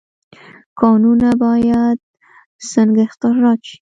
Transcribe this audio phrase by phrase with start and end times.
[0.81, 1.97] کانونه باید
[2.71, 3.69] څنګه استخراج شي؟